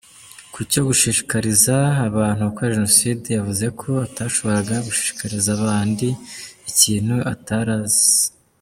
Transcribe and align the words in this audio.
Ku 0.53 0.59
cyo 0.71 0.81
gushishikariza 0.87 1.75
abantu 2.07 2.41
gukora 2.49 2.75
Jenoside 2.75 3.25
yavuze 3.37 3.65
ko 3.79 3.89
atashoboraga 4.07 4.75
gushishikariza 4.87 5.49
abandi 5.57 6.07
ikintu 6.69 7.15
atari 7.33 7.71
azi. 7.81 8.05